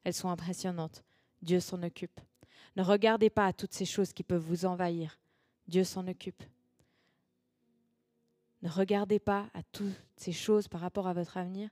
Elles 0.04 0.14
sont 0.14 0.28
impressionnantes. 0.28 1.02
Dieu 1.42 1.62
s'en 1.62 1.82
occupe. 1.82 2.20
Ne 2.76 2.84
regardez 2.84 3.30
pas 3.30 3.46
à 3.46 3.54
toutes 3.54 3.72
ces 3.72 3.86
choses 3.86 4.12
qui 4.12 4.24
peuvent 4.24 4.44
vous 4.44 4.66
envahir. 4.66 5.18
Dieu 5.70 5.86
s'en 5.86 6.10
occupe. 6.10 6.44
Ne 8.64 8.70
regardez 8.70 9.18
pas 9.18 9.50
à 9.54 9.64
toutes 9.64 9.96
ces 10.18 10.34
choses 10.34 10.68
par 10.68 10.82
rapport 10.82 11.08
à 11.08 11.14
votre 11.14 11.38
avenir 11.38 11.70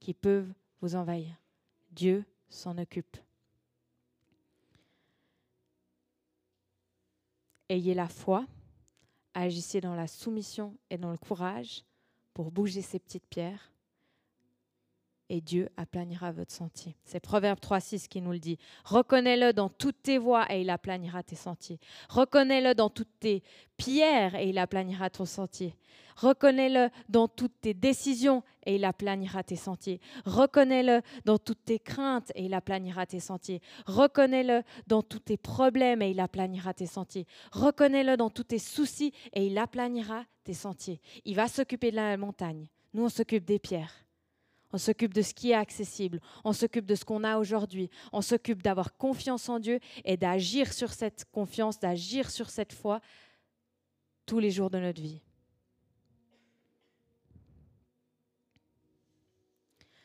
qui 0.00 0.14
peuvent 0.14 0.50
vous 0.80 0.94
envahir. 0.96 1.36
Dieu 1.90 2.24
s'en 2.48 2.78
occupe. 2.78 3.18
Ayez 7.68 7.92
la 7.92 8.08
foi, 8.08 8.46
agissez 9.34 9.82
dans 9.82 9.94
la 9.94 10.06
soumission 10.06 10.74
et 10.88 10.96
dans 10.96 11.10
le 11.10 11.18
courage 11.18 11.84
pour 12.36 12.50
bouger 12.50 12.82
ces 12.82 12.98
petites 12.98 13.26
pierres 13.30 13.72
et 15.28 15.40
Dieu 15.40 15.68
aplanira 15.76 16.32
votre 16.32 16.52
sentier. 16.52 16.96
C'est 17.04 17.20
Proverbe 17.20 17.58
3.6 17.58 18.08
qui 18.08 18.20
nous 18.20 18.32
le 18.32 18.38
dit. 18.38 18.58
Reconnais-le 18.84 19.52
dans 19.52 19.68
toutes 19.68 20.02
tes 20.02 20.18
voies 20.18 20.46
et 20.52 20.60
il 20.60 20.70
aplanira 20.70 21.22
tes 21.22 21.36
sentiers. 21.36 21.78
Reconnais-le 22.08 22.74
dans 22.74 22.90
toutes 22.90 23.18
tes 23.20 23.42
pierres 23.76 24.34
et 24.34 24.48
il 24.48 24.58
aplanira 24.58 25.10
ton 25.10 25.24
sentier. 25.24 25.74
Reconnais-le 26.16 26.88
dans 27.08 27.28
toutes 27.28 27.60
tes 27.60 27.74
décisions 27.74 28.42
et 28.64 28.76
il 28.76 28.84
aplanira 28.84 29.42
tes 29.42 29.56
sentiers. 29.56 30.00
Reconnais-le 30.24 31.02
dans 31.24 31.38
toutes 31.38 31.64
tes 31.64 31.78
craintes 31.78 32.32
et 32.34 32.44
il 32.44 32.54
aplanira 32.54 33.04
tes 33.04 33.20
sentiers. 33.20 33.60
Reconnais-le 33.86 34.62
dans 34.86 35.02
tous 35.02 35.18
tes 35.18 35.36
problèmes 35.36 36.00
et 36.00 36.10
il 36.10 36.20
aplanira 36.20 36.72
tes 36.72 36.86
sentiers. 36.86 37.26
Reconnais-le 37.52 38.16
dans 38.16 38.30
tous 38.30 38.44
tes 38.44 38.58
soucis 38.58 39.12
et 39.34 39.46
il 39.46 39.58
aplanira 39.58 40.24
tes 40.44 40.54
sentiers. 40.54 41.00
Il 41.24 41.36
va 41.36 41.48
s'occuper 41.48 41.90
de 41.90 41.96
la 41.96 42.16
montagne. 42.16 42.68
Nous, 42.94 43.04
on 43.04 43.08
s'occupe 43.10 43.44
des 43.44 43.58
pierres. 43.58 44.05
On 44.72 44.78
s'occupe 44.78 45.14
de 45.14 45.22
ce 45.22 45.32
qui 45.32 45.52
est 45.52 45.54
accessible. 45.54 46.20
On 46.44 46.52
s'occupe 46.52 46.86
de 46.86 46.94
ce 46.94 47.04
qu'on 47.04 47.24
a 47.24 47.38
aujourd'hui. 47.38 47.88
On 48.12 48.20
s'occupe 48.20 48.62
d'avoir 48.62 48.96
confiance 48.96 49.48
en 49.48 49.58
Dieu 49.58 49.78
et 50.04 50.16
d'agir 50.16 50.72
sur 50.72 50.92
cette 50.92 51.24
confiance, 51.30 51.78
d'agir 51.78 52.30
sur 52.30 52.50
cette 52.50 52.72
foi 52.72 53.00
tous 54.26 54.38
les 54.38 54.50
jours 54.50 54.70
de 54.70 54.78
notre 54.78 55.00
vie. 55.00 55.22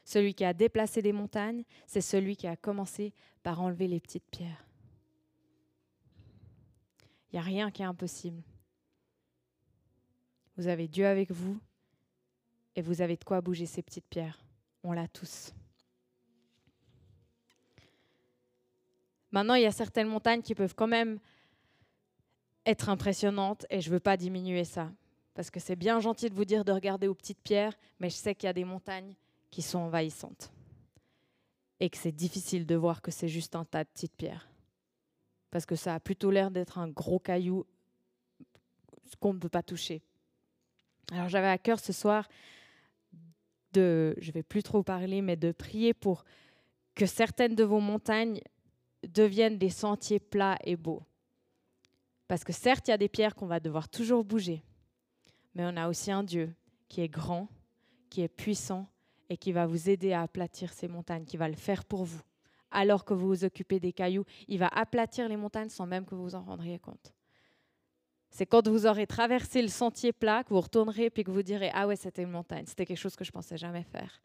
Celui 0.06 0.34
qui 0.34 0.44
a 0.44 0.54
déplacé 0.54 1.02
des 1.02 1.14
montagnes, 1.14 1.64
c'est 1.88 2.02
celui 2.02 2.36
qui 2.36 2.46
a 2.46 2.56
commencé 2.56 3.14
par 3.44 3.62
enlever 3.62 3.88
les 3.88 4.00
petites 4.00 4.30
pierres. 4.30 4.66
Il 7.32 7.36
n'y 7.36 7.40
a 7.40 7.44
rien 7.44 7.72
qui 7.72 7.82
est 7.82 7.86
impossible. 7.86 8.44
Vous 10.58 10.68
avez 10.68 10.88
Dieu 10.88 11.08
avec 11.08 11.32
vous 11.32 11.58
et 12.76 12.82
vous 12.82 13.02
avez 13.02 13.16
de 13.16 13.24
quoi 13.24 13.42
bouger 13.42 13.66
ces 13.66 13.82
petites 13.82 14.08
pierres 14.08 14.44
on 14.84 14.94
l'a 14.94 15.08
tous. 15.08 15.54
Maintenant, 19.32 19.54
il 19.54 19.64
y 19.64 19.66
a 19.66 19.72
certaines 19.72 20.08
montagnes 20.08 20.42
qui 20.42 20.56
peuvent 20.56 20.76
quand 20.76 20.88
même 20.88 21.20
être 22.66 22.90
impressionnantes 22.90 23.66
et 23.70 23.82
je 23.82 23.90
ne 23.90 23.94
veux 23.94 24.00
pas 24.00 24.18
diminuer 24.18 24.66
ça. 24.66 24.92
Parce 25.34 25.50
que 25.50 25.60
c'est 25.60 25.78
bien 25.78 26.00
gentil 26.00 26.30
de 26.30 26.36
vous 26.36 26.46
dire 26.46 26.66
de 26.66 26.72
regarder 26.72 27.08
aux 27.08 27.16
petites 27.16 27.42
pierres, 27.42 27.74
mais 28.00 28.10
je 28.10 28.16
sais 28.16 28.36
qu'il 28.36 28.48
y 28.48 28.50
a 28.50 28.54
des 28.54 28.66
montagnes 28.66 29.16
qui 29.50 29.62
sont 29.62 29.80
envahissantes. 29.80 30.52
Et 31.80 31.90
que 31.90 31.98
c'est 31.98 32.12
difficile 32.12 32.66
de 32.66 32.76
voir 32.76 33.02
que 33.02 33.12
c'est 33.12 33.30
juste 33.30 33.56
un 33.56 33.64
tas 33.64 33.84
de 33.84 33.90
petites 33.90 34.16
pierres. 34.16 34.50
Parce 35.50 35.66
que 35.66 35.76
ça 35.76 35.96
a 35.96 36.00
plutôt 36.00 36.32
l'air 36.32 36.52
d'être 36.52 36.78
un 36.78 36.90
gros 36.90 37.20
caillou 37.20 37.66
qu'on 39.20 39.34
ne 39.34 39.40
peut 39.40 39.50
pas 39.50 39.64
toucher. 39.64 40.02
Alors 41.12 41.30
j'avais 41.30 41.48
à 41.48 41.58
cœur 41.58 41.80
ce 41.80 41.94
soir 41.94 42.28
de, 43.74 44.16
je 44.20 44.32
vais 44.32 44.44
plus 44.44 44.64
trop 44.64 44.84
parler, 44.84 45.22
mais 45.22 45.36
de 45.36 45.52
prier 45.52 45.94
pour 45.94 46.24
que 46.96 47.06
certaines 47.06 47.56
de 47.56 47.64
vos 47.64 47.80
montagnes 47.80 48.42
deviennent 49.08 49.58
des 49.58 49.70
sentiers 49.70 50.20
plats 50.20 50.58
et 50.64 50.76
beaux. 50.76 51.04
Parce 52.28 52.44
que 52.44 52.54
certes, 52.54 52.88
il 52.88 52.92
y 52.92 52.94
a 52.94 52.98
des 52.98 53.10
pierres 53.10 53.36
qu'on 53.36 53.48
va 53.48 53.60
devoir 53.60 53.90
toujours 53.90 54.24
bouger, 54.24 54.64
mais 55.56 55.64
on 55.66 55.76
a 55.76 55.90
aussi 55.90 56.12
un 56.12 56.24
Dieu 56.24 56.54
qui 56.88 57.02
est 57.02 57.10
grand, 57.10 57.50
qui 58.10 58.22
est 58.22 58.28
puissant 58.28 58.88
et 59.30 59.38
qui 59.38 59.52
va 59.52 59.66
vous 59.66 59.90
aider 59.90 60.14
à 60.14 60.22
aplatir 60.22 60.74
ces 60.74 60.88
montagnes, 60.88 61.26
qui 61.26 61.38
va 61.38 61.48
le 61.48 61.56
faire 61.56 61.86
pour 61.86 62.04
vous. 62.04 62.22
Alors 62.70 63.04
que 63.04 63.14
vous 63.14 63.28
vous 63.28 63.44
occupez 63.44 63.80
des 63.80 63.92
cailloux, 63.92 64.26
il 64.48 64.60
va 64.60 64.68
aplatir 64.68 65.28
les 65.28 65.38
montagnes 65.38 65.70
sans 65.70 65.86
même 65.86 66.06
que 66.06 66.16
vous 66.16 66.24
vous 66.24 66.36
en 66.36 66.44
rendriez 66.44 66.80
compte. 66.80 67.14
C'est 68.32 68.46
quand 68.46 68.68
vous 68.68 68.86
aurez 68.88 69.06
traversé 69.06 69.62
le 69.62 69.68
sentier 69.68 70.14
plat 70.14 70.44
que 70.44 70.54
vous 70.54 70.62
retournerez 70.62 71.12
et 71.14 71.24
que 71.24 71.32
vous 71.32 71.44
direz 71.44 71.70
Ah 71.74 71.86
ouais, 71.86 71.98
c'était 71.98 72.24
une 72.24 72.32
montagne. 72.32 72.64
C'était 72.66 72.86
quelque 72.86 72.98
chose 72.98 73.16
que 73.16 73.26
je 73.26 73.32
pensais 73.32 73.58
jamais 73.58 73.84
faire. 73.84 74.22